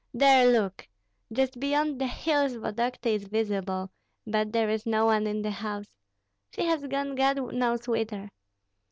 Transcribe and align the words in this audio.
There, 0.15 0.47
look! 0.51 0.87
Just 1.31 1.59
beyond 1.59 2.01
the 2.01 2.07
hills 2.07 2.53
Vodokty 2.55 3.13
is 3.13 3.25
visible; 3.27 3.91
but 4.25 4.51
there 4.51 4.67
is 4.67 4.87
no 4.87 5.05
one 5.05 5.27
in 5.27 5.43
the 5.43 5.51
house. 5.51 5.91
She 6.49 6.65
has 6.65 6.87
gone 6.87 7.13
God 7.13 7.53
knows 7.53 7.87
whither. 7.87 8.31